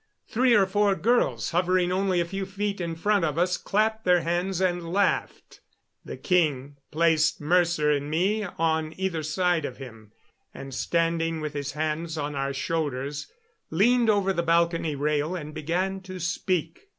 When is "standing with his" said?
10.73-11.73